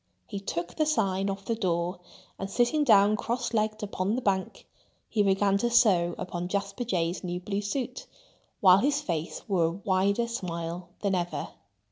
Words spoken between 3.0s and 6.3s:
cross legged upon the bank, he began to sew